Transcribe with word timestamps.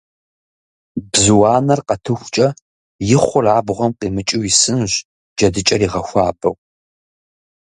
Бзу 1.11 1.39
анэр 1.55 1.79
къэтыхукӀэ, 1.87 2.47
и 3.15 3.17
хъур 3.23 3.45
абгъуэм 3.57 3.91
къимыкӀыу 3.99 4.43
исынущ, 4.49 4.93
джэдыкӀэр 5.37 5.81
игъэхуабэу. 5.85 6.55